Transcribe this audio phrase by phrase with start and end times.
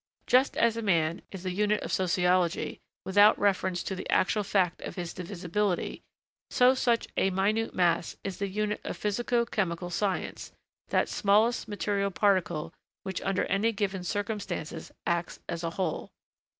[0.25, 4.81] Just as a man is the unit of sociology, without reference to the actual fact
[4.81, 6.01] of his divisibility,
[6.49, 10.53] so such a minute mass is the unit of physico chemical science
[10.87, 16.09] that smallest material particle which under any given circumstances acts as a whole.